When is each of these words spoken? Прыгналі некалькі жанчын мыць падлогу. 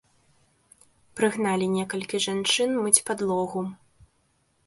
Прыгналі 1.19 1.65
некалькі 1.75 2.21
жанчын 2.25 2.71
мыць 2.85 3.03
падлогу. 3.09 3.61